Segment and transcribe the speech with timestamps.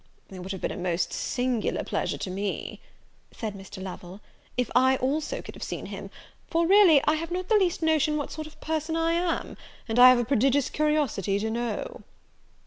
[0.31, 2.79] "It would have been a most singular pleasure to me,"
[3.31, 3.83] said Mr.
[3.83, 4.19] Lovel,
[4.57, 6.09] "if I also could have seen him;
[6.47, 9.57] for, really, I have not the least notion what sort of a person I am,
[9.87, 12.01] and I have a prodigious curiosity to know."